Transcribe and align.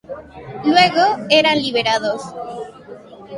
Luego 0.63 1.27
eran 1.29 1.59
liberados. 1.61 2.23